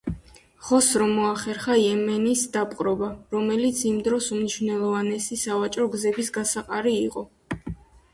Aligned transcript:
ხოსრომ 0.67 1.11
მოახერხა 1.17 1.73
იემენის 1.81 2.45
დაპყრობა, 2.55 3.09
რომელიც 3.35 3.81
იმ 3.89 3.99
დროს 4.07 4.29
უმნიშვნელოვანესი 4.37 5.39
სავაჭრო 5.43 5.87
გზების 5.97 6.33
გასაყარი 6.39 6.95
იყო. 7.03 7.25